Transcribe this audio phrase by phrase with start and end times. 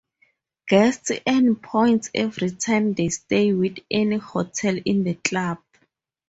[0.67, 5.59] Guests earn points every time they stay with any hotel in the club.